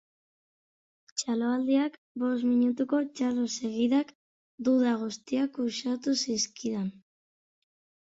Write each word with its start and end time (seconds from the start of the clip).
Txaloaldiak, 1.21 1.99
bost 2.23 2.47
minutuko 2.47 3.03
txalo 3.19 3.47
segidak, 3.59 4.11
duda 4.71 4.97
guztiak 5.07 5.65
uxatu 5.69 6.19
zizkidan. 6.27 6.93